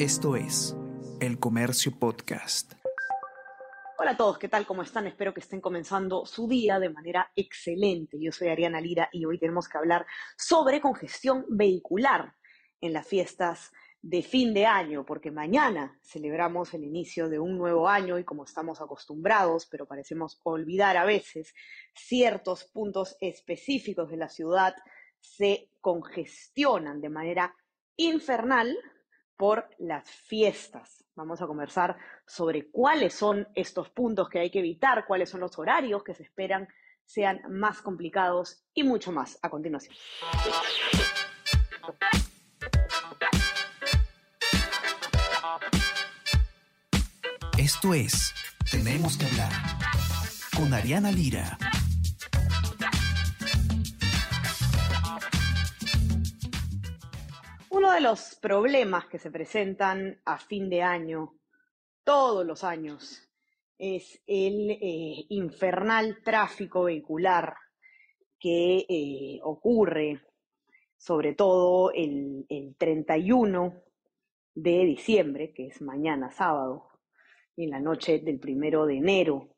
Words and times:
Esto 0.00 0.34
es 0.34 0.74
El 1.20 1.38
Comercio 1.38 1.92
Podcast. 1.92 2.72
Hola 3.98 4.12
a 4.12 4.16
todos, 4.16 4.38
¿qué 4.38 4.48
tal? 4.48 4.64
¿Cómo 4.64 4.80
están? 4.80 5.06
Espero 5.06 5.34
que 5.34 5.40
estén 5.40 5.60
comenzando 5.60 6.24
su 6.24 6.48
día 6.48 6.78
de 6.78 6.88
manera 6.88 7.30
excelente. 7.36 8.16
Yo 8.18 8.32
soy 8.32 8.48
Ariana 8.48 8.80
Lira 8.80 9.10
y 9.12 9.26
hoy 9.26 9.38
tenemos 9.38 9.68
que 9.68 9.76
hablar 9.76 10.06
sobre 10.38 10.80
congestión 10.80 11.44
vehicular 11.50 12.32
en 12.80 12.94
las 12.94 13.06
fiestas 13.06 13.72
de 14.00 14.22
fin 14.22 14.54
de 14.54 14.64
año, 14.64 15.04
porque 15.04 15.30
mañana 15.30 16.00
celebramos 16.02 16.72
el 16.72 16.84
inicio 16.84 17.28
de 17.28 17.38
un 17.38 17.58
nuevo 17.58 17.86
año 17.86 18.18
y 18.18 18.24
como 18.24 18.44
estamos 18.44 18.80
acostumbrados, 18.80 19.66
pero 19.66 19.84
parecemos 19.84 20.40
olvidar 20.44 20.96
a 20.96 21.04
veces, 21.04 21.52
ciertos 21.94 22.64
puntos 22.64 23.18
específicos 23.20 24.08
de 24.08 24.16
la 24.16 24.30
ciudad 24.30 24.74
se 25.20 25.68
congestionan 25.82 27.02
de 27.02 27.10
manera 27.10 27.54
infernal 27.98 28.74
por 29.40 29.70
las 29.78 30.06
fiestas. 30.10 31.02
Vamos 31.14 31.40
a 31.40 31.46
conversar 31.46 31.96
sobre 32.26 32.70
cuáles 32.70 33.14
son 33.14 33.48
estos 33.54 33.88
puntos 33.88 34.28
que 34.28 34.38
hay 34.38 34.50
que 34.50 34.58
evitar, 34.58 35.06
cuáles 35.06 35.30
son 35.30 35.40
los 35.40 35.58
horarios 35.58 36.04
que 36.04 36.12
se 36.12 36.24
esperan 36.24 36.68
sean 37.06 37.40
más 37.48 37.80
complicados 37.80 38.62
y 38.74 38.82
mucho 38.82 39.12
más 39.12 39.38
a 39.40 39.48
continuación. 39.48 39.94
Esto 47.56 47.94
es 47.94 48.34
Tenemos 48.70 49.16
que 49.16 49.24
hablar 49.24 49.52
con 50.54 50.74
Ariana 50.74 51.10
Lira. 51.10 51.56
Uno 57.80 57.92
de 57.92 58.02
los 58.02 58.34
problemas 58.34 59.06
que 59.06 59.18
se 59.18 59.30
presentan 59.30 60.20
a 60.26 60.36
fin 60.36 60.68
de 60.68 60.82
año, 60.82 61.38
todos 62.04 62.44
los 62.44 62.62
años, 62.62 63.26
es 63.78 64.20
el 64.26 64.72
eh, 64.72 65.24
infernal 65.30 66.18
tráfico 66.22 66.82
vehicular 66.84 67.54
que 68.38 68.84
eh, 68.86 69.40
ocurre 69.44 70.20
sobre 70.98 71.32
todo 71.32 71.90
el, 71.94 72.44
31 72.76 73.82
de 74.54 74.84
diciembre, 74.84 75.54
que 75.54 75.68
es 75.68 75.80
mañana 75.80 76.30
sábado, 76.30 76.86
y 77.56 77.64
en 77.64 77.70
la 77.70 77.80
noche 77.80 78.18
del 78.18 78.38
primero 78.38 78.84
de 78.84 78.98
enero. 78.98 79.56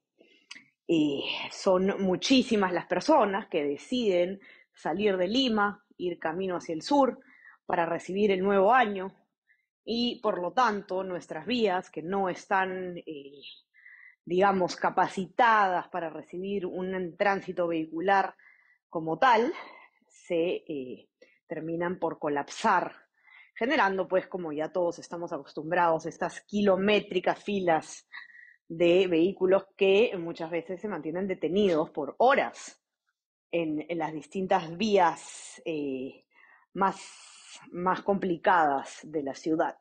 Eh, 0.86 1.22
son 1.50 2.00
muchísimas 2.00 2.72
las 2.72 2.86
personas 2.86 3.48
que 3.48 3.64
deciden 3.64 4.38
salir 4.72 5.16
de 5.16 5.26
Lima, 5.26 5.84
ir 5.96 6.20
camino 6.20 6.58
hacia 6.58 6.72
el 6.72 6.82
sur, 6.82 7.18
para 7.72 7.86
recibir 7.86 8.30
el 8.30 8.42
nuevo 8.42 8.74
año 8.74 9.14
y 9.82 10.20
por 10.20 10.38
lo 10.42 10.52
tanto 10.52 11.02
nuestras 11.04 11.46
vías 11.46 11.90
que 11.90 12.02
no 12.02 12.28
están, 12.28 12.98
eh, 12.98 13.40
digamos, 14.26 14.76
capacitadas 14.76 15.88
para 15.88 16.10
recibir 16.10 16.66
un 16.66 17.16
tránsito 17.16 17.66
vehicular 17.66 18.34
como 18.90 19.18
tal, 19.18 19.54
se 20.06 20.64
eh, 20.68 21.08
terminan 21.46 21.98
por 21.98 22.18
colapsar, 22.18 22.94
generando 23.54 24.06
pues 24.06 24.26
como 24.26 24.52
ya 24.52 24.70
todos 24.70 24.98
estamos 24.98 25.32
acostumbrados, 25.32 26.04
estas 26.04 26.42
kilométricas 26.42 27.42
filas 27.42 28.06
de 28.68 29.06
vehículos 29.06 29.64
que 29.78 30.14
muchas 30.18 30.50
veces 30.50 30.78
se 30.78 30.88
mantienen 30.88 31.26
detenidos 31.26 31.88
por 31.88 32.16
horas 32.18 32.84
en, 33.50 33.86
las 33.98 34.12
distintas 34.12 34.76
vías 34.76 35.62
eh, 35.64 36.26
más 36.74 37.31
más 37.70 38.02
complicadas 38.02 39.00
de 39.02 39.22
la 39.22 39.34
ciudad. 39.34 39.78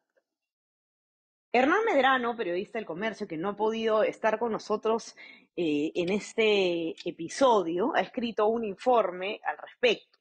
Hernán 1.54 1.84
Medrano, 1.86 2.36
periodista 2.36 2.80
del 2.80 2.86
comercio, 2.86 3.28
que 3.28 3.36
no 3.36 3.50
ha 3.50 3.56
podido 3.58 4.04
estar 4.04 4.40
con 4.40 4.54
nosotros 4.54 5.16
eh, 5.58 5.92
en 5.96 6.10
este 6.10 6.96
episodio, 7.04 7.94
ha 7.94 8.00
escrito 8.00 8.48
un 8.48 8.64
informe 8.64 9.42
al 9.46 9.58
respecto. 9.58 10.20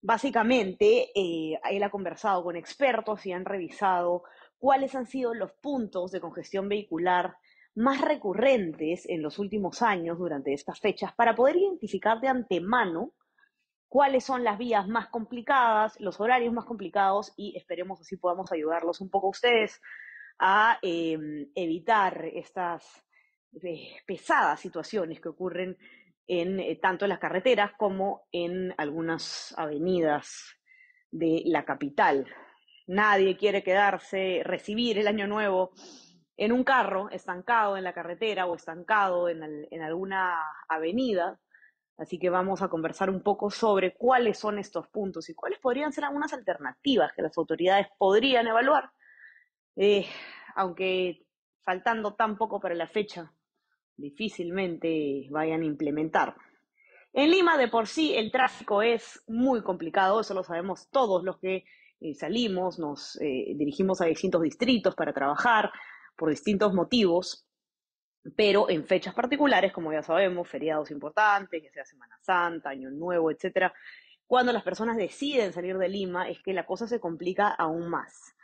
Básicamente, 0.00 1.10
eh, 1.14 1.60
él 1.70 1.82
ha 1.84 1.90
conversado 1.90 2.42
con 2.42 2.56
expertos 2.56 3.24
y 3.26 3.32
han 3.32 3.44
revisado 3.44 4.24
cuáles 4.58 4.96
han 4.96 5.06
sido 5.06 5.34
los 5.34 5.52
puntos 5.52 6.10
de 6.10 6.20
congestión 6.20 6.68
vehicular 6.68 7.36
más 7.76 8.00
recurrentes 8.00 9.08
en 9.08 9.22
los 9.22 9.38
últimos 9.38 9.82
años 9.82 10.18
durante 10.18 10.52
estas 10.52 10.80
fechas 10.80 11.14
para 11.14 11.36
poder 11.36 11.56
identificar 11.56 12.20
de 12.20 12.28
antemano 12.28 13.12
cuáles 13.92 14.24
son 14.24 14.42
las 14.42 14.56
vías 14.56 14.88
más 14.88 15.08
complicadas, 15.08 16.00
los 16.00 16.18
horarios 16.18 16.54
más 16.54 16.64
complicados 16.64 17.34
y 17.36 17.54
esperemos 17.58 18.00
así 18.00 18.16
podamos 18.16 18.50
ayudarlos 18.50 19.02
un 19.02 19.10
poco 19.10 19.26
a 19.26 19.30
ustedes 19.30 19.82
a 20.38 20.78
em, 20.80 21.50
evitar 21.54 22.24
estas 22.24 23.04
eh, 23.62 23.96
pesadas 24.06 24.60
situaciones 24.60 25.20
que 25.20 25.28
ocurren 25.28 25.76
en 26.26 26.58
eh, 26.58 26.76
tanto 26.80 27.04
en 27.04 27.10
las 27.10 27.18
carreteras 27.18 27.72
como 27.76 28.22
en 28.32 28.74
algunas 28.78 29.54
avenidas 29.58 30.56
de 31.10 31.42
la 31.44 31.66
capital. 31.66 32.26
Nadie 32.86 33.36
quiere 33.36 33.62
quedarse, 33.62 34.40
recibir 34.42 34.96
el 34.96 35.06
año 35.06 35.26
nuevo 35.26 35.72
en 36.38 36.52
un 36.52 36.64
carro 36.64 37.10
estancado 37.10 37.76
en 37.76 37.84
la 37.84 37.92
carretera 37.92 38.46
o 38.46 38.54
estancado 38.54 39.28
en 39.28 39.82
alguna 39.82 40.40
avenida 40.66 41.38
Así 42.02 42.18
que 42.18 42.30
vamos 42.30 42.62
a 42.62 42.68
conversar 42.68 43.10
un 43.10 43.22
poco 43.22 43.48
sobre 43.48 43.94
cuáles 43.94 44.36
son 44.36 44.58
estos 44.58 44.88
puntos 44.88 45.30
y 45.30 45.34
cuáles 45.34 45.60
podrían 45.60 45.92
ser 45.92 46.04
algunas 46.04 46.32
alternativas 46.32 47.12
que 47.12 47.22
las 47.22 47.38
autoridades 47.38 47.86
podrían 47.96 48.48
evaluar, 48.48 48.90
eh, 49.76 50.04
aunque 50.56 51.24
faltando 51.60 52.14
tan 52.14 52.36
poco 52.36 52.58
para 52.58 52.74
la 52.74 52.88
fecha, 52.88 53.32
difícilmente 53.96 55.28
vayan 55.30 55.62
a 55.62 55.64
implementar. 55.64 56.34
En 57.12 57.30
Lima 57.30 57.56
de 57.56 57.68
por 57.68 57.86
sí 57.86 58.16
el 58.16 58.32
tráfico 58.32 58.82
es 58.82 59.22
muy 59.28 59.62
complicado, 59.62 60.20
eso 60.20 60.34
lo 60.34 60.42
sabemos 60.42 60.88
todos 60.90 61.22
los 61.22 61.38
que 61.38 61.64
eh, 62.00 62.14
salimos, 62.14 62.80
nos 62.80 63.14
eh, 63.20 63.54
dirigimos 63.54 64.00
a 64.00 64.06
distintos 64.06 64.42
distritos 64.42 64.96
para 64.96 65.12
trabajar 65.12 65.70
por 66.16 66.30
distintos 66.30 66.74
motivos 66.74 67.46
pero 68.36 68.70
en 68.70 68.84
fechas 68.84 69.14
particulares, 69.14 69.72
como 69.72 69.92
ya 69.92 70.02
sabemos, 70.02 70.48
feriados 70.48 70.90
importantes, 70.90 71.62
ya 71.62 71.72
sea 71.72 71.84
Semana 71.84 72.16
Santa, 72.20 72.70
Año 72.70 72.90
Nuevo, 72.90 73.30
etcétera, 73.30 73.72
cuando 74.26 74.52
las 74.52 74.62
personas 74.62 74.96
deciden 74.96 75.52
salir 75.52 75.76
de 75.76 75.88
Lima 75.88 76.28
es 76.28 76.40
que 76.42 76.54
la 76.54 76.64
cosa 76.64 76.86
se 76.86 77.00
complica 77.00 77.48
aún 77.48 77.88
más. 77.88 78.34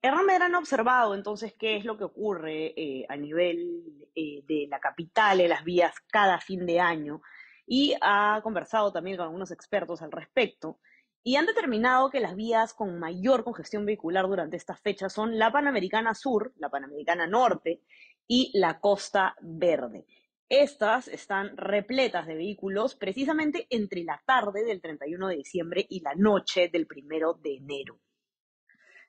Hernán 0.00 0.26
Medrano 0.26 0.58
ha 0.58 0.60
observado 0.60 1.14
entonces 1.14 1.54
qué 1.58 1.76
es 1.76 1.84
lo 1.84 1.98
que 1.98 2.04
ocurre 2.04 2.72
eh, 2.76 3.04
a 3.08 3.16
nivel 3.16 4.08
eh, 4.14 4.44
de 4.46 4.68
la 4.70 4.78
capital, 4.78 5.40
en 5.40 5.48
las 5.48 5.64
vías 5.64 5.94
cada 6.12 6.38
fin 6.38 6.66
de 6.66 6.78
año, 6.78 7.20
y 7.66 7.96
ha 8.00 8.40
conversado 8.44 8.92
también 8.92 9.16
con 9.16 9.26
algunos 9.26 9.50
expertos 9.50 10.00
al 10.00 10.12
respecto, 10.12 10.78
y 11.24 11.34
han 11.34 11.46
determinado 11.46 12.10
que 12.10 12.20
las 12.20 12.36
vías 12.36 12.74
con 12.74 12.98
mayor 12.98 13.42
congestión 13.42 13.84
vehicular 13.84 14.26
durante 14.28 14.56
estas 14.56 14.80
fechas 14.80 15.12
son 15.12 15.36
la 15.36 15.50
Panamericana 15.50 16.14
Sur, 16.14 16.52
la 16.58 16.70
Panamericana 16.70 17.26
Norte 17.26 17.82
y 18.28 18.52
la 18.54 18.78
Costa 18.78 19.34
Verde. 19.40 20.06
Estas 20.48 21.08
están 21.08 21.56
repletas 21.56 22.26
de 22.26 22.36
vehículos 22.36 22.94
precisamente 22.94 23.66
entre 23.70 24.04
la 24.04 24.22
tarde 24.24 24.64
del 24.64 24.80
31 24.80 25.28
de 25.28 25.36
diciembre 25.36 25.86
y 25.88 26.00
la 26.00 26.14
noche 26.14 26.68
del 26.68 26.86
1 26.88 27.34
de 27.34 27.56
enero. 27.56 27.98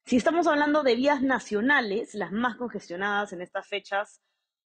Si 0.06 0.18
estamos 0.18 0.48
hablando 0.48 0.82
de 0.82 0.96
vías 0.96 1.22
nacionales, 1.22 2.16
las 2.16 2.32
más 2.32 2.58
congestionadas 2.58 3.32
en 3.32 3.42
estas 3.42 3.68
fechas 3.68 4.22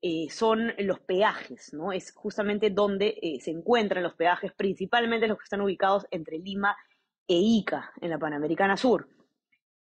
eh, 0.02 0.28
son 0.30 0.74
los 0.80 1.00
peajes, 1.00 1.74
¿no? 1.74 1.92
Es 1.92 2.12
justamente 2.14 2.70
donde 2.70 3.18
eh, 3.22 3.40
se 3.42 3.52
encuentran 3.52 4.04
los 4.04 4.16
peajes, 4.16 4.54
principalmente 4.54 5.28
los 5.28 5.38
que 5.38 5.44
están 5.44 5.62
ubicados 5.62 6.06
entre 6.12 6.40
Lima 6.40 6.76
e 7.28 7.36
Ica, 7.36 7.92
en 8.02 8.10
la 8.10 8.18
Panamericana 8.18 8.78
Sur. 8.78 9.08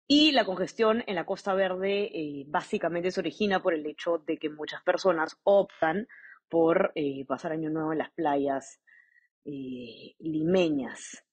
Y 0.09 0.31
la 0.31 0.45
congestión 0.45 1.03
en 1.05 1.15
la 1.15 1.25
Costa 1.25 1.53
Verde 1.53 2.09
eh, 2.13 2.45
básicamente 2.47 3.11
se 3.11 3.19
origina 3.19 3.61
por 3.61 3.73
el 3.73 3.85
hecho 3.85 4.19
de 4.19 4.37
que 4.37 4.49
muchas 4.49 4.81
personas 4.81 5.37
optan 5.43 6.07
por 6.47 6.93
eh, 6.95 7.25
pasar 7.25 7.51
año 7.51 7.69
nuevo 7.69 7.91
en 7.91 7.97
las 7.97 8.11
playas 8.11 8.79
eh, 9.43 10.15
limeñas. 10.19 11.25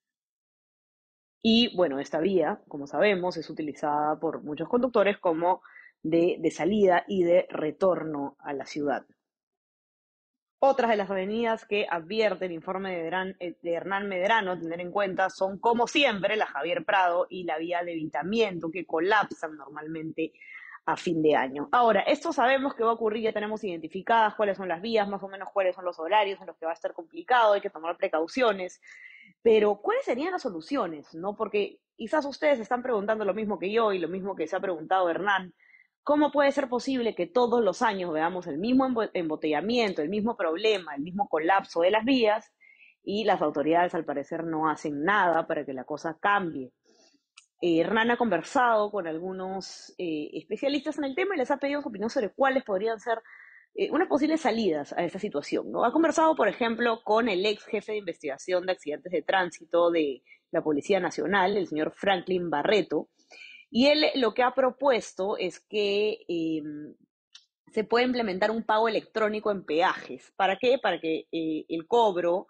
Y 1.40 1.76
bueno, 1.76 2.00
esta 2.00 2.18
vía, 2.18 2.62
como 2.66 2.88
sabemos, 2.88 3.36
es 3.36 3.48
utilizada 3.48 4.18
por 4.18 4.42
muchos 4.42 4.68
conductores 4.68 5.18
como 5.18 5.62
de 6.02 6.50
salida 6.50 7.04
y 7.08 7.22
de 7.22 7.46
retorno 7.50 8.36
a 8.40 8.52
la 8.52 8.66
ciudad. 8.66 9.06
Otras 10.66 10.88
de 10.88 10.96
las 10.96 11.10
avenidas 11.10 11.66
que 11.66 11.86
advierte 11.90 12.46
el 12.46 12.52
informe 12.52 13.06
eh, 13.06 13.54
de, 13.60 13.70
Hernán 13.70 14.08
Medrano 14.08 14.58
tener 14.58 14.80
en 14.80 14.92
cuenta 14.92 15.28
son, 15.28 15.58
como 15.58 15.86
siempre, 15.86 16.36
la 16.36 16.46
Javier 16.46 16.86
Prado 16.86 17.26
y 17.28 17.44
la 17.44 17.58
vía 17.58 17.84
de 17.84 17.92
Evitamiento, 17.92 18.70
que 18.70 18.86
colapsan 18.86 19.58
normalmente 19.58 20.32
a 20.86 20.96
fin 20.96 21.20
de 21.20 21.36
año. 21.36 21.68
Ahora, 21.70 22.00
esto 22.00 22.32
sabemos 22.32 22.74
que 22.74 22.82
va 22.82 22.92
a 22.92 22.94
ocurrir, 22.94 23.24
ya 23.24 23.32
tenemos 23.34 23.62
identificadas 23.62 24.36
cuáles 24.36 24.56
son 24.56 24.66
las 24.66 24.80
vías, 24.80 25.06
más 25.06 25.22
o 25.22 25.28
menos 25.28 25.50
cuáles 25.52 25.74
son 25.74 25.84
los 25.84 25.98
horarios 25.98 26.40
en 26.40 26.46
los 26.46 26.56
que 26.56 26.64
va 26.64 26.72
a 26.72 26.74
estar 26.74 26.94
complicado, 26.94 27.52
hay 27.52 27.60
que 27.60 27.68
tomar 27.68 27.98
precauciones, 27.98 28.80
pero 29.42 29.82
¿cuáles 29.82 30.06
serían 30.06 30.32
las 30.32 30.40
soluciones? 30.40 31.14
¿No? 31.14 31.36
Porque 31.36 31.78
quizás 31.94 32.24
ustedes 32.24 32.58
están 32.58 32.82
preguntando 32.82 33.26
lo 33.26 33.34
mismo 33.34 33.58
que 33.58 33.70
yo 33.70 33.92
y 33.92 33.98
lo 33.98 34.08
mismo 34.08 34.34
que 34.34 34.46
se 34.46 34.56
ha 34.56 34.60
preguntado 34.60 35.10
Hernán. 35.10 35.52
¿Cómo 36.04 36.30
puede 36.30 36.52
ser 36.52 36.68
posible 36.68 37.14
que 37.14 37.26
todos 37.26 37.64
los 37.64 37.80
años 37.80 38.12
veamos 38.12 38.46
el 38.46 38.58
mismo 38.58 38.86
embotellamiento, 39.14 40.02
el 40.02 40.10
mismo 40.10 40.36
problema, 40.36 40.94
el 40.94 41.02
mismo 41.02 41.28
colapso 41.28 41.80
de 41.80 41.90
las 41.90 42.04
vías 42.04 42.52
y 43.02 43.24
las 43.24 43.40
autoridades 43.40 43.94
al 43.94 44.04
parecer 44.04 44.44
no 44.44 44.68
hacen 44.68 45.02
nada 45.02 45.46
para 45.46 45.64
que 45.64 45.72
la 45.72 45.84
cosa 45.84 46.18
cambie? 46.20 46.72
Eh, 47.62 47.80
Hernán 47.80 48.10
ha 48.10 48.18
conversado 48.18 48.90
con 48.90 49.06
algunos 49.06 49.94
eh, 49.96 50.28
especialistas 50.34 50.98
en 50.98 51.04
el 51.04 51.14
tema 51.14 51.34
y 51.34 51.38
les 51.38 51.50
ha 51.50 51.56
pedido 51.56 51.80
su 51.80 51.88
opinión 51.88 52.10
sobre 52.10 52.34
cuáles 52.34 52.64
podrían 52.64 53.00
ser 53.00 53.22
eh, 53.74 53.90
unas 53.90 54.06
posibles 54.06 54.42
salidas 54.42 54.92
a 54.92 55.02
esta 55.02 55.18
situación. 55.18 55.72
¿no? 55.72 55.86
Ha 55.86 55.92
conversado, 55.92 56.36
por 56.36 56.48
ejemplo, 56.48 57.00
con 57.02 57.30
el 57.30 57.46
ex 57.46 57.64
jefe 57.64 57.92
de 57.92 57.98
investigación 57.98 58.66
de 58.66 58.72
accidentes 58.72 59.10
de 59.10 59.22
tránsito 59.22 59.90
de 59.90 60.22
la 60.50 60.62
Policía 60.62 61.00
Nacional, 61.00 61.56
el 61.56 61.66
señor 61.66 61.92
Franklin 61.92 62.50
Barreto, 62.50 63.08
y 63.76 63.88
él 63.88 64.04
lo 64.14 64.34
que 64.34 64.44
ha 64.44 64.54
propuesto 64.54 65.36
es 65.36 65.58
que 65.58 66.20
em, 66.28 66.94
se 67.72 67.82
pueda 67.82 68.06
implementar 68.06 68.52
un 68.52 68.62
pago 68.62 68.88
electrónico 68.88 69.50
en 69.50 69.64
peajes. 69.64 70.32
¿Para 70.36 70.58
qué? 70.58 70.78
Para 70.80 71.00
que 71.00 71.26
eh, 71.32 71.64
el 71.68 71.88
cobro 71.88 72.46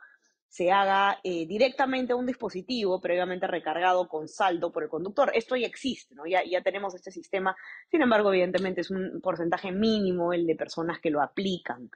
se 0.49 0.71
haga 0.71 1.21
eh, 1.25 1.47
directamente 1.47 2.13
a 2.13 2.17
un 2.17 2.27
dispositivo 2.27 3.01
previamente 3.01 3.47
recargado 3.47 4.07
con 4.07 4.29
saldo 4.29 4.71
por 4.71 4.83
el 4.83 4.91
conductor. 4.91 5.33
Esto 5.35 5.57
ya 5.57 5.67
existe, 5.67 6.15
¿no? 6.15 6.27
Ya, 6.27 6.45
ya 6.45 6.61
tenemos 6.61 6.95
este 6.95 7.11
sistema. 7.11 7.57
Sin 7.91 8.03
embargo, 8.03 8.31
evidentemente 8.31 8.83
es 8.83 8.91
un 8.91 9.23
porcentaje 9.23 9.73
mínimo 9.73 10.35
el 10.35 10.47
de 10.47 10.57
personas 10.57 11.01
que 11.01 11.09
lo 11.09 11.23
aplican, 11.23 11.89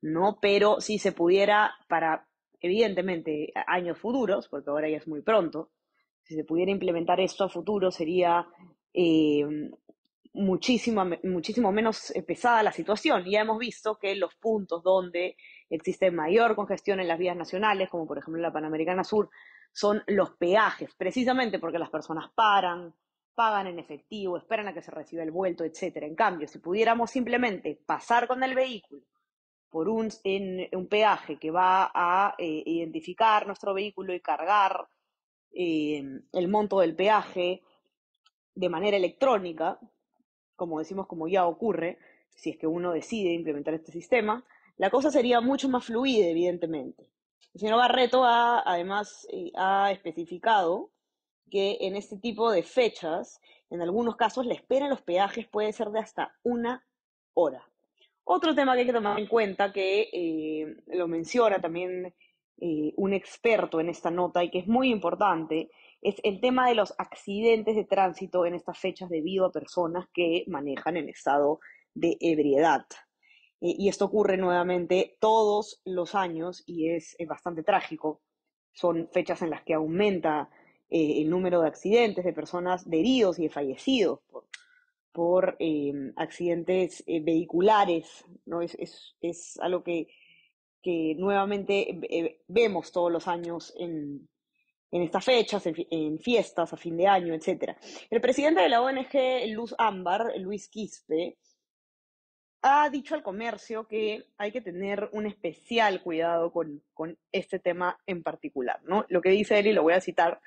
¿no? 0.00 0.38
Pero 0.40 0.80
si 0.80 1.00
se 1.00 1.10
pudiera 1.10 1.74
para, 1.88 2.28
evidentemente, 2.60 3.52
años 3.66 3.98
futuros, 3.98 4.46
porque 4.46 4.70
ahora 4.70 4.88
ya 4.88 4.98
es 4.98 5.08
muy 5.08 5.22
pronto, 5.22 5.72
si 6.22 6.36
se 6.36 6.44
pudiera 6.44 6.70
implementar 6.70 7.20
esto 7.20 7.42
a 7.42 7.48
futuro 7.48 7.90
sería 7.90 8.46
eh, 8.96 9.44
muchísimo, 10.32 11.04
muchísimo 11.22 11.70
menos 11.70 12.12
pesada 12.26 12.62
la 12.62 12.72
situación. 12.72 13.24
Ya 13.26 13.42
hemos 13.42 13.58
visto 13.58 13.98
que 13.98 14.16
los 14.16 14.34
puntos 14.36 14.82
donde 14.82 15.36
existe 15.68 16.10
mayor 16.10 16.56
congestión 16.56 17.00
en 17.00 17.08
las 17.08 17.18
vías 17.18 17.36
nacionales, 17.36 17.90
como 17.90 18.06
por 18.06 18.18
ejemplo 18.18 18.40
la 18.40 18.52
Panamericana 18.52 19.04
Sur, 19.04 19.28
son 19.72 20.02
los 20.06 20.30
peajes, 20.36 20.94
precisamente 20.96 21.58
porque 21.58 21.78
las 21.78 21.90
personas 21.90 22.30
paran, 22.34 22.94
pagan 23.34 23.66
en 23.66 23.78
efectivo, 23.78 24.38
esperan 24.38 24.68
a 24.68 24.72
que 24.72 24.80
se 24.80 24.90
reciba 24.90 25.22
el 25.22 25.30
vuelto, 25.30 25.64
etc. 25.64 25.96
En 25.96 26.14
cambio, 26.14 26.48
si 26.48 26.58
pudiéramos 26.58 27.10
simplemente 27.10 27.78
pasar 27.84 28.26
con 28.26 28.42
el 28.42 28.54
vehículo 28.54 29.02
por 29.68 29.90
un, 29.90 30.10
un 30.72 30.88
peaje 30.88 31.36
que 31.36 31.50
va 31.50 31.90
a 31.94 32.34
eh, 32.38 32.62
identificar 32.64 33.46
nuestro 33.46 33.74
vehículo 33.74 34.14
y 34.14 34.20
cargar 34.20 34.88
eh, 35.52 36.02
el 36.32 36.48
monto 36.48 36.80
del 36.80 36.96
peaje 36.96 37.62
de 38.56 38.68
manera 38.68 38.96
electrónica, 38.96 39.78
como 40.56 40.80
decimos, 40.80 41.06
como 41.06 41.28
ya 41.28 41.46
ocurre, 41.46 41.98
si 42.34 42.50
es 42.50 42.56
que 42.58 42.66
uno 42.66 42.92
decide 42.92 43.32
implementar 43.32 43.74
este 43.74 43.92
sistema, 43.92 44.44
la 44.78 44.90
cosa 44.90 45.10
sería 45.10 45.40
mucho 45.40 45.68
más 45.68 45.84
fluida, 45.84 46.26
evidentemente. 46.26 47.08
El 47.54 47.60
señor 47.60 47.76
Barreto 47.76 48.24
ha, 48.24 48.60
además, 48.60 49.26
eh, 49.30 49.52
ha 49.54 49.92
especificado 49.92 50.90
que 51.50 51.78
en 51.80 51.96
este 51.96 52.18
tipo 52.18 52.50
de 52.50 52.62
fechas, 52.62 53.40
en 53.70 53.80
algunos 53.80 54.16
casos, 54.16 54.46
la 54.46 54.54
espera 54.54 54.86
en 54.86 54.90
los 54.90 55.02
peajes 55.02 55.46
puede 55.46 55.72
ser 55.72 55.90
de 55.90 56.00
hasta 56.00 56.34
una 56.42 56.84
hora. 57.34 57.62
Otro 58.24 58.54
tema 58.54 58.74
que 58.74 58.80
hay 58.80 58.86
que 58.86 58.92
tomar 58.92 59.18
en 59.20 59.28
cuenta, 59.28 59.72
que 59.72 60.08
eh, 60.12 60.76
lo 60.88 61.08
menciona 61.08 61.60
también 61.60 62.12
eh, 62.58 62.92
un 62.96 63.12
experto 63.12 63.80
en 63.80 63.88
esta 63.90 64.10
nota 64.10 64.42
y 64.42 64.50
que 64.50 64.58
es 64.58 64.66
muy 64.66 64.90
importante, 64.90 65.70
es 66.06 66.20
el 66.22 66.40
tema 66.40 66.68
de 66.68 66.76
los 66.76 66.94
accidentes 66.98 67.74
de 67.74 67.82
tránsito 67.82 68.46
en 68.46 68.54
estas 68.54 68.78
fechas 68.78 69.10
debido 69.10 69.44
a 69.44 69.50
personas 69.50 70.06
que 70.14 70.44
manejan 70.46 70.96
en 70.96 71.08
estado 71.08 71.58
de 71.94 72.16
ebriedad. 72.20 72.86
Eh, 73.60 73.74
y 73.76 73.88
esto 73.88 74.04
ocurre 74.04 74.36
nuevamente 74.36 75.16
todos 75.18 75.82
los 75.84 76.14
años 76.14 76.62
y 76.64 76.90
es, 76.90 77.16
bastante 77.26 77.64
trágico. 77.64 78.20
Son 78.72 79.08
fechas 79.10 79.42
en 79.42 79.50
las 79.50 79.64
que 79.64 79.74
aumenta 79.74 80.48
eh, 80.90 81.22
el 81.22 81.28
número 81.28 81.60
de 81.60 81.66
accidentes, 81.66 82.24
de 82.24 82.32
personas 82.32 82.88
de 82.88 83.00
heridos 83.00 83.40
y 83.40 83.42
de 83.42 83.50
fallecidos 83.50 84.20
por, 85.10 85.56
eh, 85.58 85.92
accidentes 86.14 87.02
vehiculares. 87.04 88.24
¿no? 88.44 88.62
Es, 88.62 88.76
es, 89.20 89.58
algo 89.60 89.82
que, 89.82 90.06
que 90.82 91.16
nuevamente 91.18 92.38
vemos 92.46 92.92
todos 92.92 93.10
los 93.10 93.26
años 93.26 93.74
en, 93.76 94.28
en 94.90 95.02
estas 95.02 95.24
fechas, 95.24 95.64
en, 95.66 96.18
fiestas, 96.18 96.72
a 96.72 96.76
fin 96.76 96.96
de 96.96 97.06
año, 97.06 97.34
etc. 97.34 97.76
El 98.10 98.20
presidente 98.20 98.62
de 98.62 98.68
la 98.68 98.82
ONG 98.82 99.48
Luz 99.48 99.74
Ámbar, 99.78 100.32
Luis 100.38 100.68
Quispe, 100.68 101.38
ha 102.62 102.88
dicho 102.90 103.14
al 103.14 103.22
comercio 103.22 103.86
que 103.86 104.24
hay 104.38 104.50
que 104.50 104.60
tener 104.60 105.08
un 105.12 105.26
especial 105.26 106.02
cuidado 106.02 106.52
con, 106.52 106.82
con, 106.94 107.16
este 107.30 107.58
tema 107.58 107.98
en 108.06 108.22
particular, 108.22 108.80
¿no? 108.84 109.04
Lo 109.08 109.20
que 109.20 109.30
dice 109.30 109.58
él, 109.58 109.68
y 109.68 109.72
lo 109.72 109.82
voy 109.82 109.92
a 109.92 110.00
citar, 110.00 110.40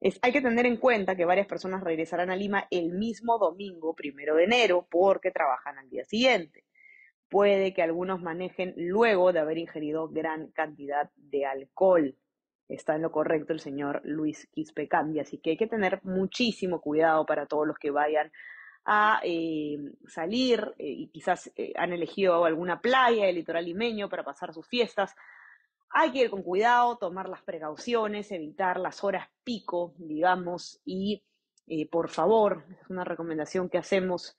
es 0.00 0.18
hay 0.22 0.32
que 0.32 0.40
tener 0.40 0.66
en 0.66 0.76
cuenta 0.76 1.14
que 1.14 1.24
varias 1.24 1.46
personas 1.46 1.84
regresarán 1.84 2.30
a 2.30 2.36
Lima 2.36 2.66
el 2.70 2.92
mismo 2.92 3.38
domingo, 3.38 3.94
primero 3.94 4.34
de 4.34 4.44
enero, 4.44 4.86
porque 4.90 5.30
trabajan 5.30 5.78
al 5.78 5.88
día 5.88 6.04
siguiente. 6.04 6.64
Puede 7.28 7.72
que 7.72 7.82
algunos 7.82 8.20
manejen 8.20 8.74
luego 8.76 9.32
de 9.32 9.38
haber 9.38 9.58
ingerido 9.58 10.08
gran 10.08 10.48
cantidad 10.48 11.10
de 11.14 11.46
alcohol 11.46 12.16
está 12.74 12.94
en 12.94 13.02
lo 13.02 13.12
correcto 13.12 13.52
el 13.52 13.60
señor 13.60 14.00
Luis 14.04 14.48
Quispe 14.52 14.88
Candia. 14.88 15.22
Así 15.22 15.38
que 15.38 15.50
hay 15.50 15.56
que 15.56 15.66
tener 15.66 16.00
muchísimo 16.04 16.80
cuidado 16.80 17.26
para 17.26 17.46
todos 17.46 17.66
los 17.66 17.78
que 17.78 17.90
vayan 17.90 18.32
a 18.84 19.20
eh, 19.22 19.78
salir 20.08 20.74
eh, 20.78 20.88
y 20.88 21.08
quizás 21.08 21.52
eh, 21.56 21.72
han 21.76 21.92
elegido 21.92 22.44
alguna 22.44 22.80
playa 22.80 23.26
del 23.26 23.36
litoral 23.36 23.64
limeño 23.64 24.08
para 24.08 24.24
pasar 24.24 24.52
sus 24.52 24.66
fiestas. 24.66 25.14
Hay 25.90 26.10
que 26.10 26.20
ir 26.20 26.30
con 26.30 26.42
cuidado, 26.42 26.96
tomar 26.96 27.28
las 27.28 27.42
precauciones, 27.42 28.32
evitar 28.32 28.80
las 28.80 29.04
horas 29.04 29.28
pico, 29.44 29.94
digamos, 29.98 30.80
y 30.84 31.22
por 31.90 32.08
favor, 32.08 32.64
es 32.82 32.90
una 32.90 33.04
recomendación 33.04 33.68
que 33.68 33.78
hacemos, 33.78 34.36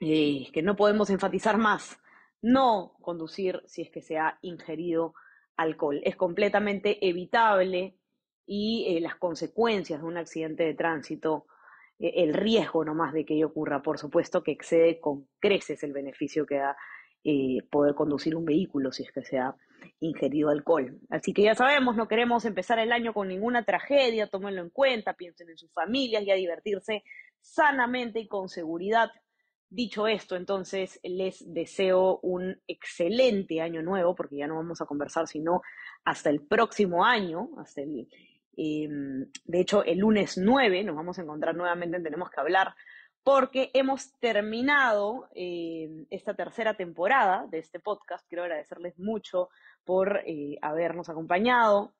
que 0.00 0.60
no 0.64 0.74
podemos 0.74 1.10
enfatizar 1.10 1.58
más, 1.58 2.00
no 2.40 2.96
conducir 3.00 3.62
si 3.66 3.82
es 3.82 3.90
que 3.90 4.00
se 4.00 4.18
ha 4.18 4.38
ingerido 4.42 5.14
alcohol. 5.58 6.00
Es 6.04 6.16
completamente 6.16 7.06
evitable 7.06 7.98
y 8.46 8.96
eh, 8.96 9.00
las 9.00 9.16
consecuencias 9.16 10.00
de 10.00 10.06
un 10.06 10.16
accidente 10.16 10.64
de 10.64 10.74
tránsito, 10.74 11.46
eh, 11.98 12.12
el 12.16 12.32
riesgo 12.32 12.84
nomás 12.84 13.12
de 13.12 13.26
que 13.26 13.34
ello 13.34 13.48
ocurra, 13.48 13.82
por 13.82 13.98
supuesto 13.98 14.42
que 14.42 14.52
excede 14.52 15.00
con 15.00 15.28
creces 15.38 15.82
el 15.82 15.92
beneficio 15.92 16.46
que 16.46 16.56
da 16.56 16.76
eh, 17.24 17.58
poder 17.70 17.94
conducir 17.94 18.34
un 18.36 18.46
vehículo 18.46 18.90
si 18.92 19.02
es 19.02 19.12
que 19.12 19.22
se 19.22 19.38
ha 19.38 19.54
ingerido 20.00 20.48
alcohol. 20.48 20.98
Así 21.10 21.34
que 21.34 21.42
ya 21.42 21.54
sabemos, 21.54 21.96
no 21.96 22.08
queremos 22.08 22.44
empezar 22.44 22.78
el 22.78 22.92
año 22.92 23.12
con 23.12 23.28
ninguna 23.28 23.64
tragedia, 23.64 24.28
tómenlo 24.28 24.62
en 24.62 24.70
cuenta, 24.70 25.14
piensen 25.14 25.50
en 25.50 25.58
sus 25.58 25.72
familias 25.72 26.22
y 26.22 26.30
a 26.30 26.36
divertirse 26.36 27.04
sanamente 27.40 28.20
y 28.20 28.28
con 28.28 28.48
seguridad 28.48 29.10
Dicho 29.70 30.06
esto, 30.06 30.34
entonces 30.34 30.98
les 31.02 31.44
deseo 31.52 32.20
un 32.22 32.58
excelente 32.66 33.60
año 33.60 33.82
nuevo, 33.82 34.14
porque 34.14 34.38
ya 34.38 34.46
no 34.46 34.56
vamos 34.56 34.80
a 34.80 34.86
conversar 34.86 35.28
sino 35.28 35.60
hasta 36.04 36.30
el 36.30 36.40
próximo 36.40 37.04
año, 37.04 37.50
hasta 37.58 37.82
el, 37.82 38.08
em, 38.56 39.30
de 39.44 39.60
hecho 39.60 39.84
el 39.84 39.98
lunes 39.98 40.38
9 40.38 40.84
nos 40.84 40.96
vamos 40.96 41.18
a 41.18 41.22
encontrar 41.22 41.54
nuevamente 41.54 42.00
Tenemos 42.00 42.30
que 42.30 42.40
hablar, 42.40 42.74
porque 43.22 43.70
hemos 43.74 44.18
terminado 44.20 45.28
em, 45.34 46.06
esta 46.08 46.32
tercera 46.32 46.72
temporada 46.74 47.46
de 47.50 47.58
este 47.58 47.78
podcast. 47.78 48.26
Quiero 48.26 48.44
agradecerles 48.44 48.98
mucho 48.98 49.50
por 49.84 50.22
eh, 50.24 50.56
habernos 50.62 51.10
acompañado 51.10 51.92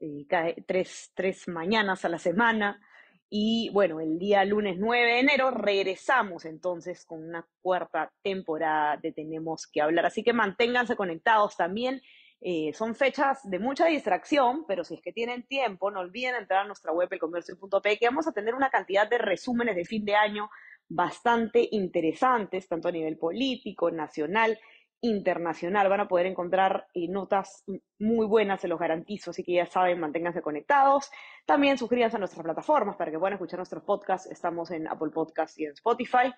eh, 0.00 0.26
tres, 0.66 1.12
tres 1.14 1.46
mañanas 1.46 2.04
a 2.04 2.08
la 2.08 2.18
semana. 2.18 2.80
Y 3.28 3.70
bueno, 3.72 4.00
el 4.00 4.18
día 4.18 4.44
lunes 4.44 4.76
9 4.78 5.04
de 5.04 5.18
enero 5.20 5.50
regresamos 5.50 6.44
entonces 6.44 7.04
con 7.04 7.24
una 7.24 7.46
cuarta 7.60 8.12
temporada 8.22 8.96
de 8.98 9.12
Tenemos 9.12 9.66
que 9.66 9.80
hablar. 9.80 10.06
Así 10.06 10.22
que 10.22 10.32
manténganse 10.32 10.94
conectados 10.94 11.56
también. 11.56 12.00
Eh, 12.40 12.72
son 12.74 12.94
fechas 12.94 13.40
de 13.44 13.58
mucha 13.58 13.86
distracción, 13.86 14.64
pero 14.66 14.84
si 14.84 14.94
es 14.94 15.00
que 15.00 15.12
tienen 15.12 15.46
tiempo, 15.46 15.90
no 15.90 16.00
olviden 16.00 16.34
entrar 16.34 16.64
a 16.64 16.66
nuestra 16.66 16.92
web 16.92 17.08
elcomercio.p, 17.10 17.98
que 17.98 18.06
vamos 18.06 18.28
a 18.28 18.32
tener 18.32 18.54
una 18.54 18.70
cantidad 18.70 19.08
de 19.08 19.18
resúmenes 19.18 19.74
de 19.74 19.84
fin 19.84 20.04
de 20.04 20.14
año 20.14 20.48
bastante 20.88 21.66
interesantes, 21.72 22.68
tanto 22.68 22.88
a 22.88 22.92
nivel 22.92 23.18
político, 23.18 23.90
nacional 23.90 24.58
internacional. 25.00 25.88
Van 25.88 26.00
a 26.00 26.08
poder 26.08 26.26
encontrar 26.26 26.86
eh, 26.94 27.08
notas 27.08 27.64
muy 27.98 28.26
buenas, 28.26 28.60
se 28.60 28.68
los 28.68 28.78
garantizo, 28.78 29.30
así 29.30 29.42
que 29.42 29.54
ya 29.54 29.66
saben, 29.66 30.00
manténganse 30.00 30.42
conectados. 30.42 31.10
También 31.44 31.78
suscríbanse 31.78 32.16
a 32.16 32.18
nuestras 32.18 32.42
plataformas 32.42 32.96
para 32.96 33.10
que 33.10 33.18
puedan 33.18 33.34
escuchar 33.34 33.58
nuestros 33.58 33.82
podcasts. 33.84 34.30
Estamos 34.30 34.70
en 34.70 34.88
Apple 34.88 35.10
Podcasts 35.10 35.58
y 35.58 35.64
en 35.64 35.72
Spotify. 35.72 36.32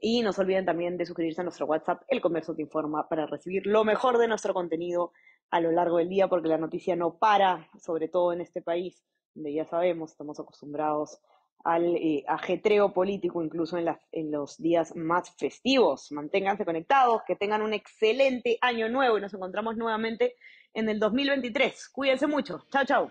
Y 0.00 0.22
no 0.22 0.32
se 0.32 0.40
olviden 0.40 0.64
también 0.64 0.96
de 0.96 1.06
suscribirse 1.06 1.42
a 1.42 1.44
nuestro 1.44 1.66
WhatsApp, 1.66 2.02
El 2.08 2.20
Comercio 2.20 2.54
Te 2.54 2.62
Informa, 2.62 3.08
para 3.08 3.26
recibir 3.26 3.66
lo 3.66 3.84
mejor 3.84 4.18
de 4.18 4.28
nuestro 4.28 4.54
contenido 4.54 5.12
a 5.50 5.60
lo 5.60 5.72
largo 5.72 5.98
del 5.98 6.08
día, 6.08 6.28
porque 6.28 6.48
la 6.48 6.58
noticia 6.58 6.96
no 6.96 7.18
para, 7.18 7.68
sobre 7.78 8.08
todo 8.08 8.32
en 8.32 8.40
este 8.40 8.62
país 8.62 9.04
donde 9.34 9.52
ya 9.52 9.64
sabemos, 9.64 10.12
estamos 10.12 10.40
acostumbrados 10.40 11.20
al 11.64 11.96
eh, 11.96 12.24
ajetreo 12.26 12.92
político, 12.92 13.42
incluso 13.42 13.78
en, 13.78 13.94
en 14.12 14.30
los 14.30 14.56
días 14.58 14.94
más 14.96 15.34
festivos. 15.36 16.10
Manténganse 16.12 16.64
conectados, 16.64 17.22
que 17.26 17.36
tengan 17.36 17.62
un 17.62 17.72
excelente 17.72 18.58
año 18.60 18.88
nuevo 18.88 19.18
y 19.18 19.20
nos 19.20 19.34
encontramos 19.34 19.76
nuevamente 19.76 20.34
en 20.74 20.88
el 20.88 20.98
2023. 20.98 21.88
Cuídense 21.88 22.26
mucho. 22.26 22.64
Chao, 22.70 22.84
chao. 22.84 23.10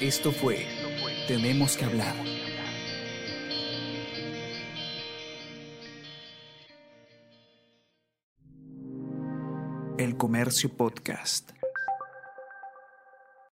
Esto 0.00 0.32
fue 0.32 0.66
Tenemos 1.28 1.76
que 1.76 1.84
hablar. 1.84 2.16
El 9.98 10.16
Comercio 10.16 10.76
Podcast. 10.76 11.52